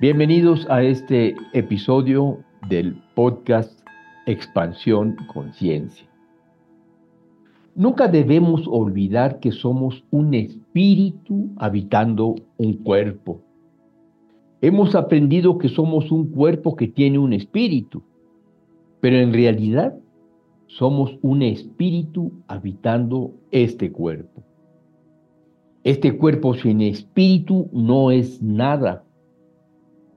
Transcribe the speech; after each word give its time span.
Bienvenidos 0.00 0.66
a 0.70 0.82
este 0.82 1.36
episodio 1.52 2.38
del 2.70 2.96
podcast 3.14 3.78
Expansión 4.24 5.14
Conciencia. 5.30 6.08
Nunca 7.74 8.08
debemos 8.08 8.66
olvidar 8.66 9.40
que 9.40 9.52
somos 9.52 10.02
un 10.10 10.32
espíritu 10.32 11.50
habitando 11.58 12.34
un 12.56 12.82
cuerpo. 12.82 13.42
Hemos 14.62 14.94
aprendido 14.94 15.58
que 15.58 15.68
somos 15.68 16.10
un 16.10 16.30
cuerpo 16.30 16.76
que 16.76 16.88
tiene 16.88 17.18
un 17.18 17.34
espíritu, 17.34 18.02
pero 19.02 19.18
en 19.18 19.34
realidad 19.34 19.94
somos 20.66 21.18
un 21.20 21.42
espíritu 21.42 22.32
habitando 22.48 23.32
este 23.50 23.92
cuerpo. 23.92 24.42
Este 25.84 26.16
cuerpo 26.16 26.54
sin 26.54 26.80
espíritu 26.80 27.68
no 27.74 28.10
es 28.10 28.40
nada 28.40 29.04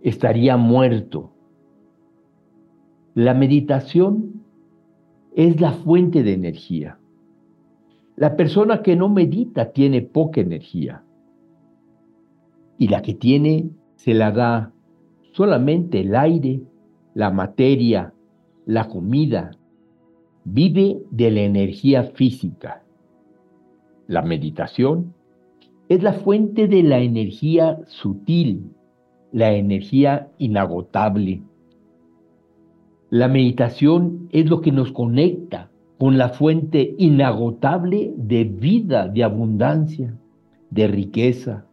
estaría 0.03 0.57
muerto. 0.57 1.31
La 3.16 3.34
meditación 3.34 4.44
es 5.35 5.59
la 5.61 5.71
fuente 5.71 6.23
de 6.23 6.34
energía. 6.34 6.99
La 8.16 8.35
persona 8.35 8.84
que 8.84 8.95
no 8.95 9.09
medita 9.09 9.71
tiene 9.71 10.02
poca 10.02 10.41
energía 10.41 11.03
y 12.77 12.89
la 12.89 13.02
que 13.02 13.13
tiene 13.13 13.70
se 13.95 14.13
la 14.13 14.31
da 14.31 14.71
solamente 15.31 16.02
el 16.02 16.16
aire, 16.16 16.61
la 17.13 17.31
materia, 17.31 18.13
la 18.66 18.89
comida. 18.89 19.52
Vive 20.44 21.02
de 21.11 21.31
la 21.31 21.41
energía 21.41 22.03
física. 22.03 22.83
La 24.08 24.22
meditación 24.22 25.13
es 25.88 26.03
la 26.03 26.13
fuente 26.13 26.67
de 26.67 26.83
la 26.83 26.99
energía 26.99 27.80
sutil, 27.88 28.70
la 29.34 29.52
energía 29.52 30.30
inagotable. 30.38 31.42
La 33.09 33.28
meditación 33.28 34.30
es 34.31 34.48
lo 34.50 34.62
que 34.62 34.72
nos 34.72 34.92
conecta 34.92 35.72
con 35.98 36.17
la 36.20 36.30
fuente 36.30 36.94
inagotable 37.00 38.14
de 38.16 38.44
vida, 38.44 39.08
de 39.08 39.23
abundancia, 39.23 40.16
de 40.70 40.88
riqueza. 40.88 41.66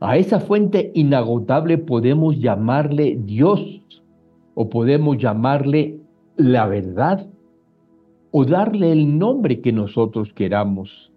A 0.00 0.16
esa 0.16 0.40
fuente 0.40 0.90
inagotable 0.94 1.78
podemos 1.78 2.38
llamarle 2.38 3.18
Dios 3.22 3.82
o 4.54 4.68
podemos 4.70 5.18
llamarle 5.18 6.00
la 6.36 6.66
verdad 6.66 7.26
o 8.30 8.44
darle 8.44 8.92
el 8.92 9.18
nombre 9.18 9.60
que 9.60 9.72
nosotros 9.72 10.32
queramos. 10.32 11.12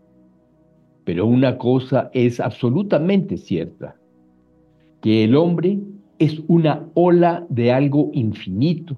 Pero 1.05 1.25
una 1.25 1.57
cosa 1.57 2.09
es 2.13 2.41
absolutamente 2.41 3.37
cierta 3.37 3.96
que 5.01 5.23
el 5.23 5.35
hombre 5.35 5.79
es 6.19 6.41
una 6.47 6.87
ola 6.93 7.45
de 7.49 7.71
algo 7.71 8.09
infinito. 8.13 8.97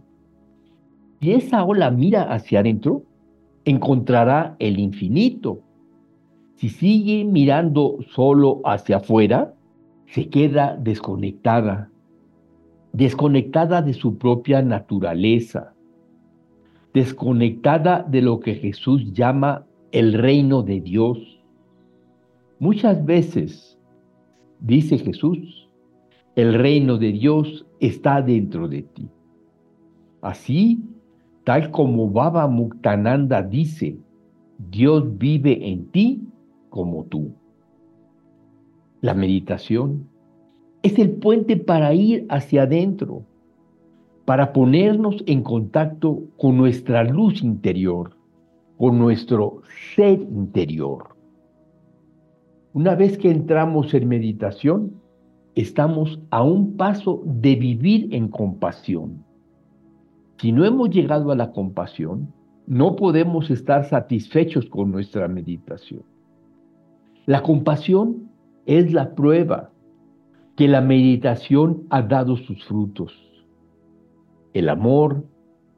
Y 1.20 1.32
esa 1.32 1.64
ola 1.64 1.92
mira 1.92 2.24
hacia 2.24 2.62
adentro, 2.62 3.04
encontrará 3.66 4.56
el 4.60 4.80
infinito. 4.80 5.60
Si 6.56 6.70
sigue 6.70 7.26
mirando 7.26 7.98
solo 8.14 8.62
hacia 8.64 8.98
afuera, 8.98 9.54
se 10.08 10.30
queda 10.30 10.76
desconectada, 10.78 11.90
desconectada 12.94 13.82
de 13.82 13.94
su 13.94 14.18
propia 14.18 14.62
naturaleza, 14.62 15.74
desconectada 16.94 18.04
de 18.04 18.22
lo 18.22 18.40
que 18.40 18.56
Jesús 18.56 19.14
llama 19.14 19.66
el 19.92 20.14
reino 20.14 20.64
de 20.64 20.82
Dios. 20.82 21.18
Muchas 22.60 23.06
veces, 23.06 23.78
dice 24.60 24.98
Jesús, 24.98 25.59
el 26.42 26.54
reino 26.54 26.98
de 26.98 27.12
Dios 27.12 27.66
está 27.82 28.22
dentro 28.22 28.70
de 28.70 28.84
ti. 28.84 29.10
Así, 30.22 30.82
tal 31.44 31.70
como 31.72 32.10
Baba 32.10 32.48
Muktananda 32.48 33.42
dice, 33.44 33.98
Dios 34.72 35.18
vive 35.18 35.70
en 35.70 35.88
ti 35.88 36.22
como 36.70 37.04
tú. 37.06 37.34
La 39.02 39.14
meditación 39.14 40.08
es 40.82 40.98
el 40.98 41.12
puente 41.12 41.58
para 41.58 41.94
ir 41.94 42.26
hacia 42.30 42.64
adentro, 42.64 43.24
para 44.24 44.54
ponernos 44.54 45.22
en 45.26 45.44
contacto 45.44 46.24
con 46.38 46.56
nuestra 46.56 47.04
luz 47.04 47.44
interior, 47.44 48.16
con 48.78 48.98
nuestro 48.98 49.62
ser 49.94 50.22
interior. 50.22 51.16
Una 52.74 52.96
vez 52.96 53.18
que 53.18 53.30
entramos 53.30 53.94
en 53.94 54.08
meditación, 54.08 54.94
estamos 55.60 56.22
a 56.30 56.42
un 56.42 56.78
paso 56.78 57.22
de 57.26 57.56
vivir 57.56 58.08
en 58.16 58.30
compasión. 58.30 59.26
Si 60.38 60.54
no 60.54 60.64
hemos 60.64 60.90
llegado 60.90 61.34
a 61.34 61.36
la 61.36 61.52
compasión, 61.52 62.32
no 62.66 62.96
podemos 62.96 63.52
estar 63.52 63.84
satisfechos 63.84 64.70
con 64.70 64.90
nuestra 64.90 65.28
meditación. 65.28 66.04
La 67.26 67.44
compasión 67.44 68.30
es 68.66 68.94
la 68.94 69.14
prueba 69.16 69.72
que 70.56 70.70
la 70.70 70.80
meditación 70.80 71.84
ha 71.90 72.04
dado 72.04 72.38
sus 72.38 72.64
frutos. 72.64 73.14
El 74.54 74.70
amor 74.70 75.26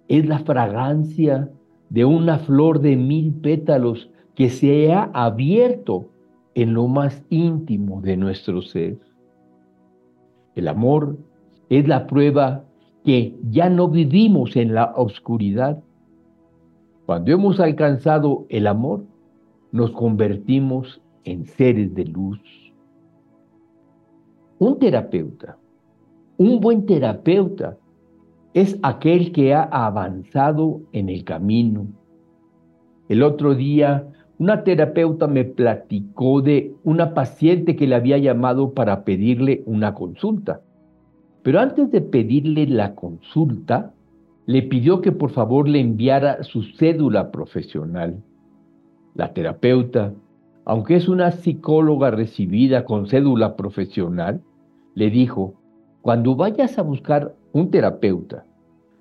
es 0.08 0.28
la 0.28 0.40
fragancia 0.40 1.50
de 1.90 2.06
una 2.06 2.38
flor 2.38 2.81
de 2.81 2.96
mil 2.98 3.34
pétalos 3.34 4.12
que 4.36 4.50
se 4.52 4.94
ha 4.94 5.09
abierto 5.12 6.12
en 6.53 6.75
lo 6.75 6.88
más 6.88 7.25
íntimo 7.31 8.00
de 8.02 8.16
nuestro 8.16 8.62
ser. 8.62 9.00
El 10.56 10.67
amor 10.67 11.17
es 11.69 11.88
la 11.88 12.07
prueba 12.07 12.66
que 13.03 13.35
ya 13.50 13.69
no 13.69 13.88
vivimos 13.88 14.56
en 14.56 14.73
la 14.73 14.94
oscuridad. 14.95 15.81
Cuando 17.06 17.31
hemos 17.31 17.59
alcanzado 17.59 18.45
el 18.50 18.67
amor, 18.67 19.06
nos 19.72 19.91
convertimos 19.91 21.01
en 21.23 21.45
seres 21.45 21.94
de 21.95 22.06
luz. 22.06 22.39
Un 24.59 24.78
terapeuta, 24.78 25.57
un 26.38 26.59
buen 26.59 26.85
terapeuta, 26.85 27.78
es 28.53 28.78
aquel 28.83 29.31
que 29.31 29.53
ha 29.53 29.63
avanzado 29.63 30.81
en 30.91 31.09
el 31.09 31.23
camino. 31.23 31.88
El 33.07 33.23
otro 33.23 33.56
día 33.56 34.07
una 34.41 34.63
terapeuta 34.63 35.28
me 35.28 35.46
platicó 35.46 36.41
de 36.41 36.74
una 36.84 37.13
paciente 37.13 37.75
que 37.75 37.85
le 37.85 37.94
había 37.94 38.18
llamado 38.18 38.74
para 38.74 39.03
pedirle 39.03 39.62
una 39.68 39.94
consulta. 39.94 40.62
Pero 41.44 41.59
antes 41.59 41.91
de 41.91 42.02
pedirle 42.02 42.66
la 42.66 42.96
consulta, 42.96 43.94
le 44.47 44.63
pidió 44.63 45.00
que 45.00 45.12
por 45.12 45.30
favor 45.30 45.69
le 45.69 45.80
enviara 45.80 46.41
su 46.41 46.63
cédula 46.63 47.30
profesional. 47.30 48.24
La 49.13 49.31
terapeuta, 49.31 50.12
aunque 50.66 50.96
es 50.96 51.07
una 51.07 51.30
psicóloga 51.30 52.09
recibida 52.09 52.84
con 52.84 53.06
cédula 53.06 53.56
profesional, 53.56 54.41
le 54.96 55.12
dijo, 55.12 55.53
cuando 56.01 56.35
vayas 56.35 56.80
a 56.80 56.81
buscar 56.81 57.35
un 57.53 57.69
terapeuta, 57.69 58.44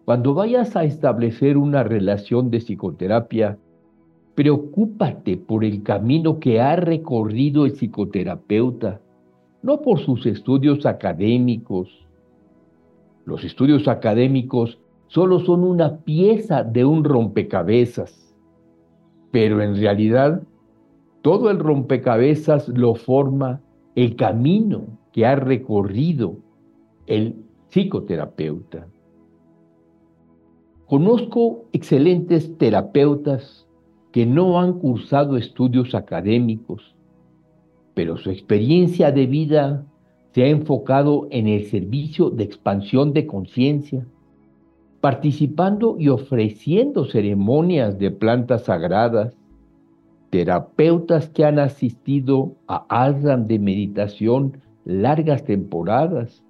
cuando 0.04 0.34
vayas 0.34 0.76
a 0.76 0.84
establecer 0.84 1.56
una 1.56 1.82
relación 1.82 2.50
de 2.50 2.58
psicoterapia, 2.58 3.56
Preocúpate 4.34 5.36
por 5.36 5.64
el 5.64 5.82
camino 5.82 6.38
que 6.38 6.60
ha 6.60 6.76
recorrido 6.76 7.66
el 7.66 7.72
psicoterapeuta, 7.72 9.00
no 9.62 9.82
por 9.82 9.98
sus 9.98 10.24
estudios 10.26 10.86
académicos. 10.86 12.06
Los 13.24 13.44
estudios 13.44 13.88
académicos 13.88 14.78
solo 15.08 15.40
son 15.40 15.64
una 15.64 15.98
pieza 15.98 16.62
de 16.62 16.84
un 16.84 17.04
rompecabezas, 17.04 18.34
pero 19.30 19.60
en 19.60 19.76
realidad 19.76 20.42
todo 21.22 21.50
el 21.50 21.58
rompecabezas 21.58 22.68
lo 22.68 22.94
forma 22.94 23.60
el 23.94 24.16
camino 24.16 24.86
que 25.12 25.26
ha 25.26 25.34
recorrido 25.34 26.36
el 27.06 27.44
psicoterapeuta. 27.68 28.86
Conozco 30.86 31.66
excelentes 31.72 32.56
terapeutas 32.56 33.68
que 34.12 34.26
no 34.26 34.60
han 34.60 34.74
cursado 34.74 35.36
estudios 35.36 35.94
académicos, 35.94 36.94
pero 37.94 38.16
su 38.16 38.30
experiencia 38.30 39.12
de 39.12 39.26
vida 39.26 39.84
se 40.32 40.44
ha 40.44 40.48
enfocado 40.48 41.28
en 41.30 41.48
el 41.48 41.64
servicio 41.66 42.30
de 42.30 42.44
expansión 42.44 43.12
de 43.12 43.26
conciencia, 43.26 44.06
participando 45.00 45.96
y 45.98 46.08
ofreciendo 46.08 47.04
ceremonias 47.04 47.98
de 47.98 48.10
plantas 48.10 48.64
sagradas, 48.64 49.36
terapeutas 50.30 51.28
que 51.28 51.44
han 51.44 51.58
asistido 51.58 52.54
a 52.68 52.84
Asram 52.88 53.46
de 53.46 53.58
meditación 53.58 54.58
largas 54.84 55.44
temporadas, 55.44 56.44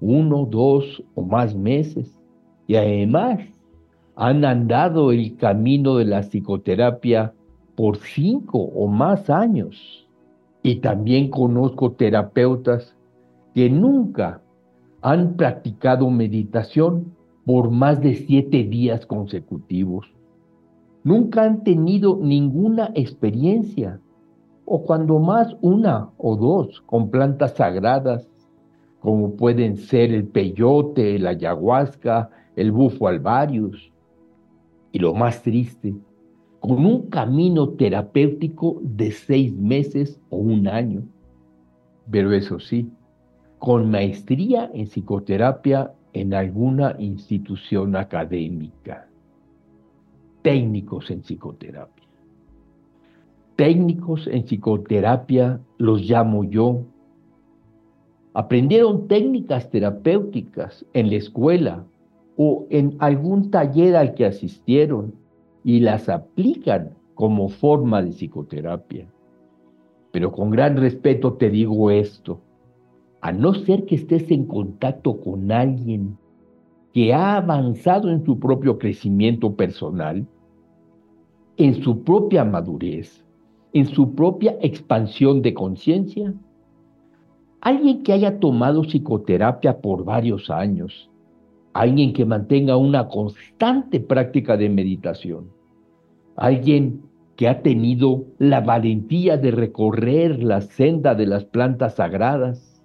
uno, 0.00 0.46
dos 0.46 1.02
o 1.14 1.22
más 1.22 1.54
meses, 1.54 2.18
y 2.66 2.76
además 2.76 3.40
han 4.20 4.44
andado 4.44 5.12
el 5.12 5.36
camino 5.36 5.94
de 5.94 6.04
la 6.04 6.24
psicoterapia 6.24 7.34
por 7.76 7.98
cinco 7.98 8.58
o 8.58 8.88
más 8.88 9.30
años. 9.30 10.08
Y 10.60 10.80
también 10.80 11.30
conozco 11.30 11.92
terapeutas 11.92 12.96
que 13.54 13.70
nunca 13.70 14.42
han 15.02 15.36
practicado 15.36 16.10
meditación 16.10 17.14
por 17.46 17.70
más 17.70 18.00
de 18.00 18.16
siete 18.16 18.64
días 18.64 19.06
consecutivos. 19.06 20.12
Nunca 21.04 21.44
han 21.44 21.62
tenido 21.62 22.18
ninguna 22.20 22.90
experiencia, 22.96 24.00
o 24.64 24.82
cuando 24.82 25.20
más 25.20 25.56
una 25.60 26.08
o 26.18 26.34
dos 26.34 26.80
con 26.86 27.10
plantas 27.10 27.52
sagradas, 27.52 28.28
como 28.98 29.36
pueden 29.36 29.76
ser 29.76 30.12
el 30.12 30.26
peyote, 30.26 31.20
la 31.20 31.30
ayahuasca, 31.30 32.30
el 32.56 32.72
bufo 32.72 33.06
alvarius. 33.06 33.92
Y 34.92 34.98
lo 34.98 35.14
más 35.14 35.42
triste, 35.42 35.94
con 36.60 36.84
un 36.84 37.08
camino 37.08 37.68
terapéutico 37.70 38.80
de 38.82 39.12
seis 39.12 39.52
meses 39.54 40.20
o 40.30 40.38
un 40.38 40.66
año. 40.66 41.02
Pero 42.10 42.32
eso 42.32 42.58
sí, 42.58 42.90
con 43.58 43.90
maestría 43.90 44.70
en 44.74 44.86
psicoterapia 44.86 45.92
en 46.12 46.34
alguna 46.34 46.96
institución 46.98 47.96
académica. 47.96 49.08
Técnicos 50.42 51.10
en 51.10 51.20
psicoterapia. 51.20 52.04
Técnicos 53.56 54.26
en 54.28 54.44
psicoterapia 54.44 55.60
los 55.78 56.02
llamo 56.02 56.44
yo. 56.44 56.84
Aprendieron 58.32 59.08
técnicas 59.08 59.68
terapéuticas 59.70 60.86
en 60.92 61.10
la 61.10 61.16
escuela 61.16 61.84
o 62.40 62.66
en 62.70 62.94
algún 63.00 63.50
taller 63.50 63.96
al 63.96 64.14
que 64.14 64.24
asistieron 64.24 65.12
y 65.64 65.80
las 65.80 66.08
aplican 66.08 66.94
como 67.14 67.48
forma 67.48 68.00
de 68.00 68.12
psicoterapia. 68.12 69.08
Pero 70.12 70.30
con 70.30 70.50
gran 70.50 70.76
respeto 70.76 71.32
te 71.32 71.50
digo 71.50 71.90
esto 71.90 72.40
a 73.20 73.32
no 73.32 73.54
ser 73.54 73.86
que 73.86 73.96
estés 73.96 74.30
en 74.30 74.44
contacto 74.46 75.20
con 75.20 75.50
alguien 75.50 76.16
que 76.92 77.12
ha 77.12 77.36
avanzado 77.38 78.08
en 78.08 78.24
su 78.24 78.38
propio 78.38 78.78
crecimiento 78.78 79.56
personal, 79.56 80.24
en 81.56 81.82
su 81.82 82.04
propia 82.04 82.44
madurez, 82.44 83.24
en 83.72 83.86
su 83.86 84.14
propia 84.14 84.56
expansión 84.62 85.42
de 85.42 85.54
conciencia, 85.54 86.32
alguien 87.60 88.04
que 88.04 88.12
haya 88.12 88.38
tomado 88.38 88.84
psicoterapia 88.84 89.80
por 89.80 90.04
varios 90.04 90.50
años, 90.50 91.10
alguien 91.78 92.12
que 92.12 92.24
mantenga 92.24 92.76
una 92.76 93.06
constante 93.06 94.00
práctica 94.00 94.56
de 94.56 94.68
meditación, 94.68 95.48
alguien 96.34 97.02
que 97.36 97.46
ha 97.46 97.62
tenido 97.62 98.24
la 98.38 98.60
valentía 98.60 99.36
de 99.36 99.52
recorrer 99.52 100.42
la 100.42 100.60
senda 100.60 101.14
de 101.14 101.26
las 101.26 101.44
plantas 101.44 101.94
sagradas, 101.94 102.82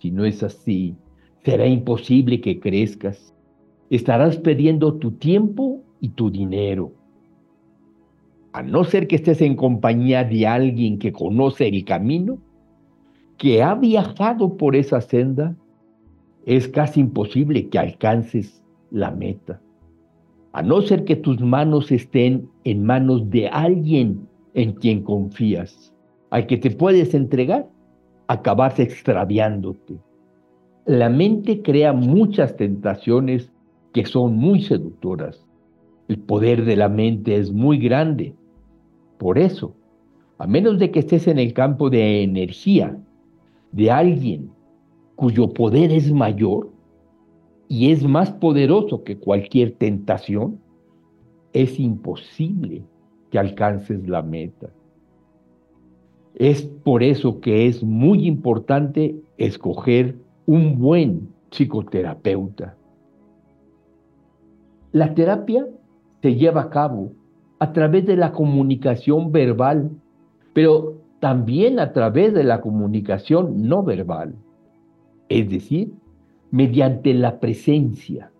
si 0.00 0.10
no 0.10 0.24
es 0.24 0.42
así, 0.42 0.96
será 1.44 1.68
imposible 1.68 2.40
que 2.40 2.58
crezcas. 2.58 3.32
Estarás 3.88 4.36
perdiendo 4.36 4.94
tu 4.94 5.12
tiempo 5.12 5.80
y 6.00 6.08
tu 6.08 6.28
dinero. 6.28 6.90
A 8.52 8.64
no 8.64 8.82
ser 8.82 9.06
que 9.06 9.14
estés 9.14 9.40
en 9.42 9.54
compañía 9.54 10.24
de 10.24 10.44
alguien 10.44 10.98
que 10.98 11.12
conoce 11.12 11.68
el 11.68 11.84
camino, 11.84 12.38
que 13.38 13.62
ha 13.62 13.76
viajado 13.76 14.56
por 14.56 14.74
esa 14.74 15.00
senda, 15.00 15.54
es 16.46 16.68
casi 16.68 17.00
imposible 17.00 17.68
que 17.68 17.78
alcances 17.78 18.64
la 18.90 19.10
meta. 19.10 19.60
A 20.52 20.62
no 20.62 20.80
ser 20.80 21.04
que 21.04 21.16
tus 21.16 21.40
manos 21.40 21.92
estén 21.92 22.48
en 22.64 22.84
manos 22.84 23.28
de 23.28 23.48
alguien 23.48 24.26
en 24.54 24.72
quien 24.72 25.02
confías, 25.02 25.92
al 26.30 26.46
que 26.46 26.56
te 26.56 26.70
puedes 26.70 27.12
entregar 27.14 27.68
acabas 28.28 28.78
extraviándote. 28.78 29.98
La 30.86 31.10
mente 31.10 31.62
crea 31.62 31.92
muchas 31.92 32.56
tentaciones 32.56 33.52
que 33.92 34.06
son 34.06 34.36
muy 34.36 34.62
seductoras. 34.62 35.44
El 36.08 36.18
poder 36.18 36.64
de 36.64 36.76
la 36.76 36.88
mente 36.88 37.36
es 37.36 37.52
muy 37.52 37.78
grande. 37.78 38.34
Por 39.18 39.38
eso, 39.38 39.74
a 40.38 40.46
menos 40.46 40.78
de 40.78 40.90
que 40.90 41.00
estés 41.00 41.26
en 41.26 41.38
el 41.38 41.52
campo 41.52 41.90
de 41.90 42.22
energía 42.22 42.96
de 43.72 43.90
alguien 43.90 44.50
cuyo 45.16 45.52
poder 45.52 45.90
es 45.90 46.12
mayor 46.12 46.70
y 47.68 47.90
es 47.90 48.04
más 48.04 48.30
poderoso 48.30 49.02
que 49.02 49.18
cualquier 49.18 49.72
tentación, 49.72 50.60
es 51.52 51.80
imposible 51.80 52.84
que 53.30 53.38
alcances 53.38 54.06
la 54.08 54.22
meta. 54.22 54.70
Es 56.34 56.62
por 56.62 57.02
eso 57.02 57.40
que 57.40 57.66
es 57.66 57.82
muy 57.82 58.26
importante 58.26 59.16
escoger 59.38 60.16
un 60.44 60.78
buen 60.78 61.28
psicoterapeuta. 61.50 62.76
La 64.92 65.14
terapia 65.14 65.66
se 66.22 66.34
lleva 66.34 66.62
a 66.62 66.70
cabo 66.70 67.12
a 67.58 67.72
través 67.72 68.06
de 68.06 68.16
la 68.16 68.32
comunicación 68.32 69.32
verbal, 69.32 69.90
pero 70.52 70.98
también 71.20 71.80
a 71.80 71.92
través 71.92 72.34
de 72.34 72.44
la 72.44 72.60
comunicación 72.60 73.62
no 73.66 73.82
verbal, 73.82 74.34
es 75.28 75.48
decir, 75.50 75.92
mediante 76.50 77.14
la 77.14 77.40
presencia. 77.40 78.30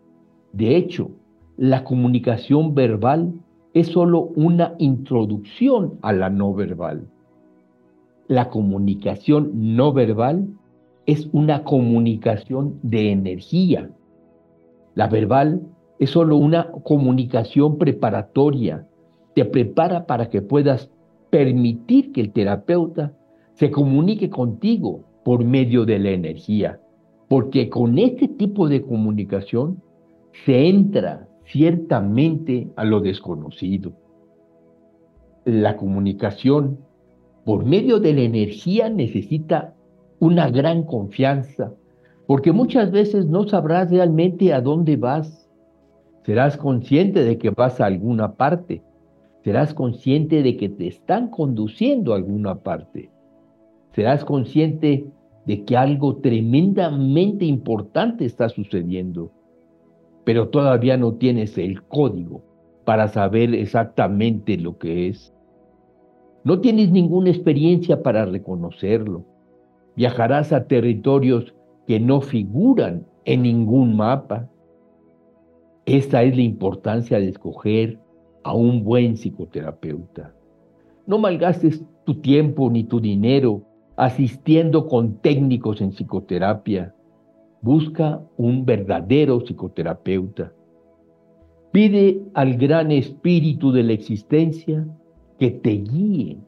De 0.52 0.76
hecho, 0.76 1.10
la 1.56 1.84
comunicación 1.84 2.74
verbal 2.74 3.34
es 3.74 3.88
solo 3.88 4.30
una 4.36 4.74
introducción 4.78 5.98
a 6.02 6.12
la 6.12 6.30
no 6.30 6.54
verbal 6.54 7.08
la 8.28 8.50
comunicación 8.50 9.50
no 9.76 9.92
verbal 9.92 10.48
es 11.06 11.28
una 11.32 11.62
comunicación 11.62 12.78
de 12.82 13.12
energía. 13.12 13.90
La 14.94 15.06
verbal 15.06 15.62
es 15.98 16.10
solo 16.10 16.36
una 16.36 16.70
comunicación 16.70 17.78
preparatoria. 17.78 18.86
Te 19.34 19.44
prepara 19.44 20.06
para 20.06 20.28
que 20.28 20.42
puedas 20.42 20.90
permitir 21.30 22.12
que 22.12 22.20
el 22.22 22.32
terapeuta 22.32 23.12
se 23.54 23.70
comunique 23.70 24.28
contigo 24.28 25.04
por 25.26 25.44
medio 25.44 25.84
de 25.84 25.98
la 25.98 26.10
energía. 26.10 26.78
Porque 27.26 27.68
con 27.68 27.98
este 27.98 28.28
tipo 28.28 28.68
de 28.68 28.82
comunicación 28.82 29.82
se 30.44 30.68
entra 30.68 31.26
ciertamente 31.46 32.68
a 32.76 32.84
lo 32.84 33.00
desconocido. 33.00 33.92
La 35.44 35.76
comunicación 35.76 36.78
por 37.44 37.64
medio 37.64 37.98
de 37.98 38.12
la 38.12 38.20
energía 38.20 38.88
necesita 38.88 39.74
una 40.20 40.48
gran 40.48 40.84
confianza, 40.84 41.72
porque 42.28 42.52
muchas 42.52 42.92
veces 42.92 43.26
no 43.26 43.48
sabrás 43.48 43.90
realmente 43.90 44.54
a 44.54 44.60
dónde 44.60 44.96
vas. 44.96 45.50
Serás 46.24 46.56
consciente 46.56 47.24
de 47.24 47.36
que 47.36 47.50
vas 47.50 47.80
a 47.80 47.86
alguna 47.86 48.34
parte, 48.36 48.80
serás 49.42 49.74
consciente 49.74 50.44
de 50.44 50.56
que 50.56 50.68
te 50.68 50.86
están 50.86 51.30
conduciendo 51.30 52.12
a 52.12 52.16
alguna 52.16 52.60
parte, 52.60 53.10
serás 53.92 54.24
consciente 54.24 55.10
de 55.46 55.64
que 55.64 55.76
algo 55.76 56.16
tremendamente 56.16 57.44
importante 57.44 58.24
está 58.24 58.48
sucediendo, 58.48 59.30
pero 60.24 60.48
todavía 60.48 60.96
no 60.96 61.14
tienes 61.14 61.56
el 61.56 61.82
código 61.84 62.42
para 62.84 63.08
saber 63.08 63.54
exactamente 63.54 64.56
lo 64.56 64.76
que 64.76 65.08
es. 65.08 65.32
No 66.42 66.60
tienes 66.60 66.90
ninguna 66.90 67.30
experiencia 67.30 68.02
para 68.02 68.24
reconocerlo. 68.24 69.24
Viajarás 69.96 70.52
a 70.52 70.66
territorios 70.66 71.54
que 71.86 72.00
no 72.00 72.20
figuran 72.20 73.06
en 73.24 73.42
ningún 73.42 73.96
mapa. 73.96 74.48
Esta 75.86 76.24
es 76.24 76.36
la 76.36 76.42
importancia 76.42 77.18
de 77.18 77.28
escoger 77.28 77.98
a 78.42 78.54
un 78.54 78.84
buen 78.84 79.16
psicoterapeuta. 79.16 80.34
No 81.06 81.18
malgastes 81.18 81.84
tu 82.04 82.14
tiempo 82.20 82.68
ni 82.70 82.84
tu 82.84 83.00
dinero 83.00 83.62
asistiendo 83.96 84.86
con 84.88 85.16
técnicos 85.18 85.80
en 85.80 85.90
psicoterapia. 85.90 86.94
Busca 87.62 88.22
un 88.36 88.64
verdadero 88.64 89.40
psicoterapeuta. 89.40 90.52
Pide 91.72 92.22
al 92.34 92.56
gran 92.56 92.90
espíritu 92.90 93.72
de 93.72 93.82
la 93.82 93.92
existencia 93.92 94.86
que 95.38 95.50
te 95.50 95.70
guíe 95.70 96.38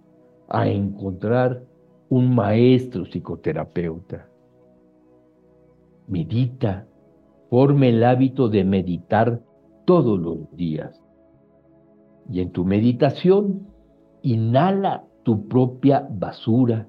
a 0.48 0.68
encontrar 0.68 1.62
un 2.08 2.34
maestro 2.34 3.04
psicoterapeuta. 3.04 4.28
Medita, 6.06 6.86
forme 7.50 7.90
el 7.90 8.04
hábito 8.04 8.48
de 8.48 8.64
meditar 8.64 9.42
todos 9.84 10.18
los 10.18 10.38
días. 10.56 11.02
Y 12.30 12.40
en 12.40 12.50
tu 12.50 12.64
meditación, 12.64 13.66
inhala 14.22 15.04
tu 15.22 15.48
propia 15.48 16.06
basura. 16.10 16.88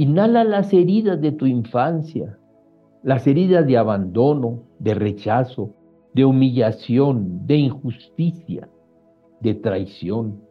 Inhala 0.00 0.44
las 0.44 0.72
heridas 0.72 1.20
de 1.20 1.32
tu 1.32 1.46
infancia, 1.46 2.38
las 3.02 3.26
heridas 3.26 3.66
de 3.66 3.76
abandono, 3.76 4.62
de 4.78 4.94
rechazo, 4.94 5.74
de 6.14 6.24
humillación, 6.24 7.46
de 7.46 7.56
injusticia, 7.56 8.68
de 9.40 9.54
traición 9.54 10.50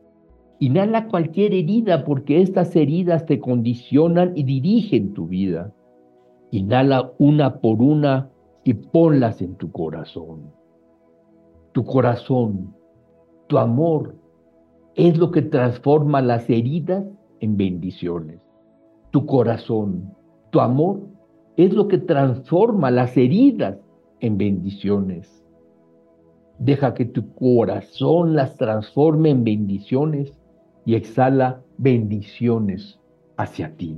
Inhala 0.61 1.07
cualquier 1.07 1.53
herida 1.53 2.03
porque 2.03 2.41
estas 2.41 2.75
heridas 2.75 3.25
te 3.25 3.39
condicionan 3.39 4.33
y 4.35 4.43
dirigen 4.43 5.13
tu 5.13 5.27
vida. 5.27 5.73
Inhala 6.51 7.13
una 7.17 7.61
por 7.61 7.81
una 7.81 8.29
y 8.65 8.73
ponlas 8.73 9.41
en 9.41 9.55
tu 9.55 9.71
corazón. 9.71 10.51
Tu 11.71 11.85
corazón, 11.85 12.75
tu 13.47 13.57
amor, 13.57 14.15
es 14.95 15.17
lo 15.17 15.31
que 15.31 15.43
transforma 15.43 16.21
las 16.21 16.49
heridas 16.49 17.05
en 17.39 17.55
bendiciones. 17.55 18.41
Tu 19.11 19.25
corazón, 19.25 20.13
tu 20.51 20.59
amor, 20.59 21.01
es 21.57 21.73
lo 21.73 21.87
que 21.87 21.97
transforma 21.97 22.91
las 22.91 23.17
heridas 23.17 23.77
en 24.19 24.37
bendiciones. 24.37 25.45
Deja 26.59 26.93
que 26.93 27.05
tu 27.05 27.33
corazón 27.33 28.35
las 28.35 28.55
transforme 28.55 29.29
en 29.29 29.43
bendiciones 29.43 30.39
y 30.85 30.95
exhala 30.95 31.61
bendiciones 31.77 32.99
hacia 33.37 33.75
ti. 33.75 33.97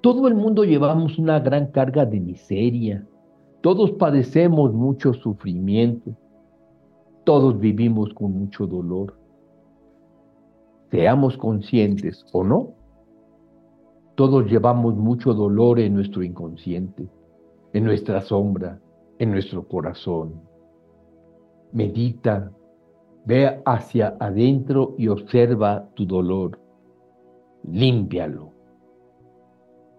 Todo 0.00 0.28
el 0.28 0.34
mundo 0.34 0.64
llevamos 0.64 1.18
una 1.18 1.40
gran 1.40 1.68
carga 1.68 2.04
de 2.04 2.20
miseria. 2.20 3.06
Todos 3.62 3.92
padecemos 3.92 4.74
mucho 4.74 5.14
sufrimiento. 5.14 6.14
Todos 7.24 7.58
vivimos 7.58 8.12
con 8.12 8.32
mucho 8.32 8.66
dolor. 8.66 9.16
Seamos 10.94 11.36
conscientes 11.36 12.24
o 12.32 12.44
no, 12.44 12.68
todos 14.14 14.48
llevamos 14.48 14.94
mucho 14.94 15.34
dolor 15.34 15.80
en 15.80 15.92
nuestro 15.92 16.22
inconsciente, 16.22 17.08
en 17.72 17.82
nuestra 17.82 18.20
sombra, 18.20 18.78
en 19.18 19.32
nuestro 19.32 19.66
corazón. 19.66 20.40
Medita, 21.72 22.52
ve 23.24 23.60
hacia 23.66 24.16
adentro 24.20 24.94
y 24.96 25.08
observa 25.08 25.88
tu 25.94 26.06
dolor. 26.06 26.60
Límpialo. 27.64 28.52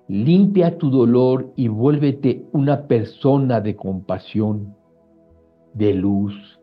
Limpia 0.08 0.78
tu 0.78 0.90
dolor 0.90 1.52
y 1.58 1.68
vuélvete 1.68 2.46
una 2.54 2.88
persona 2.88 3.60
de 3.60 3.76
compasión, 3.76 4.74
de 5.74 5.94
luz, 5.94 6.58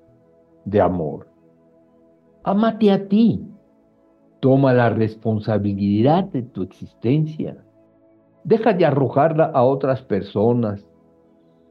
de 0.64 0.80
amor. 0.80 1.28
Amate 2.44 2.90
a 2.90 3.06
ti. 3.06 3.51
Toma 4.42 4.75
la 4.75 4.90
responsabilidad 4.90 6.25
de 6.25 6.42
tu 6.42 6.62
existencia. 6.62 7.56
Deja 8.42 8.72
de 8.72 8.84
arrojarla 8.84 9.44
a 9.46 9.62
otras 9.62 10.02
personas. 10.02 10.84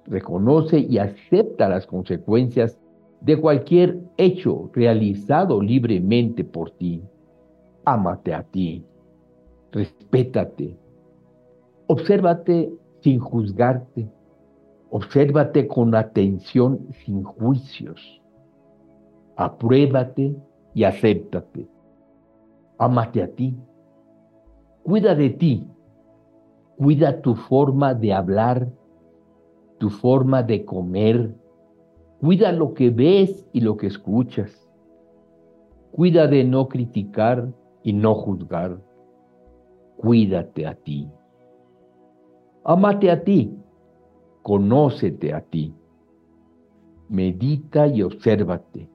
Reconoce 0.08 0.80
y 0.80 0.98
acepta 0.98 1.68
las 1.70 1.86
consecuencias 1.86 2.80
de 3.20 3.40
cualquier 3.40 4.00
hecho 4.16 4.72
realizado 4.74 5.62
libremente 5.62 6.46
por 6.46 6.72
ti. 6.72 7.04
Ámate 7.84 8.34
a 8.34 8.42
ti. 8.44 8.86
Respétate 9.74 10.78
Obsérvate 11.94 12.72
sin 13.02 13.20
juzgarte. 13.20 14.10
Obsérvate 14.92 15.68
con 15.68 15.94
atención 15.94 16.88
sin 17.04 17.22
juicios. 17.22 18.22
Apruébate 19.36 20.34
y 20.74 20.86
acéptate. 20.86 21.68
Ámate 22.82 23.22
a 23.22 23.28
ti. 23.28 23.56
Cuida 24.82 25.14
de 25.14 25.30
ti. 25.30 25.68
Cuida 26.78 27.22
tu 27.22 27.36
forma 27.36 27.94
de 27.94 28.12
hablar, 28.12 28.70
tu 29.78 29.92
forma 29.92 30.42
de 30.42 30.66
comer. 30.66 31.36
Cuida 32.20 32.52
lo 32.52 32.74
que 32.74 32.90
ves 32.90 33.48
y 33.54 33.62
lo 33.62 33.78
que 33.78 33.86
escuchas. 33.86 34.68
Cuida 35.92 36.26
de 36.26 36.44
no 36.44 36.68
criticar 36.70 37.54
y 37.84 37.94
no 37.94 38.16
juzgar. 38.16 38.82
Cuídate 39.98 40.66
a 40.66 40.74
ti. 40.74 41.08
Amate 42.64 43.12
a 43.12 43.24
ti, 43.24 43.56
conócete 44.42 45.36
a 45.36 45.42
ti. 45.42 45.76
Medita 47.10 47.86
y 47.86 48.02
obsérvate. 48.02 48.90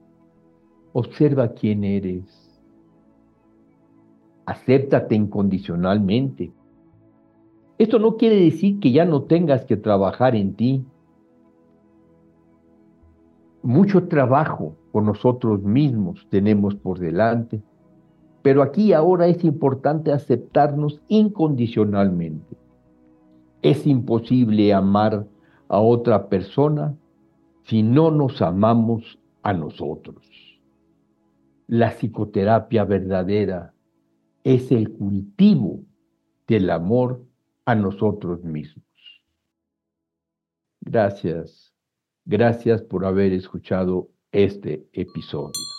Observa 0.91 1.53
quién 1.53 1.85
eres. 1.85 2.46
Acéptate 4.47 5.13
incondicionalmente. 5.13 6.53
Esto 7.77 7.99
no 7.99 8.15
quiere 8.15 8.37
decir 8.37 8.79
que 8.79 8.93
ya 8.93 9.03
no 9.03 9.23
tengas 9.23 9.65
que 9.65 9.75
trabajar 9.75 10.37
en 10.37 10.55
ti. 10.55 10.85
Mucho 13.61 14.07
trabajo 14.07 14.77
con 14.93 15.05
nosotros 15.05 15.61
mismos 15.63 16.25
tenemos 16.29 16.75
por 16.75 16.97
delante, 16.97 17.61
pero 18.41 18.63
aquí 18.63 18.93
ahora 18.93 19.27
es 19.27 19.43
importante 19.43 20.13
aceptarnos 20.13 21.01
incondicionalmente. 21.09 22.55
Es 23.61 23.85
imposible 23.85 24.73
amar 24.73 25.27
a 25.67 25.81
otra 25.81 26.29
persona 26.29 26.95
si 27.63 27.83
no 27.83 28.11
nos 28.11 28.41
amamos 28.41 29.19
a 29.43 29.51
nosotros. 29.51 30.25
La 31.67 31.89
psicoterapia 31.89 32.85
verdadera 32.85 33.73
es 34.43 34.71
el 34.71 34.91
cultivo 34.91 35.83
del 36.47 36.69
amor 36.69 37.25
a 37.65 37.75
nosotros 37.75 38.43
mismos. 38.43 38.85
Gracias, 40.81 41.73
gracias 42.25 42.81
por 42.81 43.05
haber 43.05 43.33
escuchado 43.33 44.09
este 44.31 44.87
episodio. 44.93 45.76